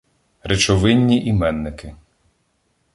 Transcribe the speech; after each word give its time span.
Речовинні 0.43 1.25
іменники 1.25 1.95